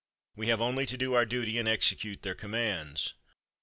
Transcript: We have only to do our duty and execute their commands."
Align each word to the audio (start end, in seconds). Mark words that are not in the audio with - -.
We 0.35 0.47
have 0.47 0.61
only 0.61 0.87
to 0.87 0.97
do 0.97 1.13
our 1.13 1.27
duty 1.27 1.59
and 1.59 1.67
execute 1.67 2.23
their 2.23 2.33
commands." 2.33 3.13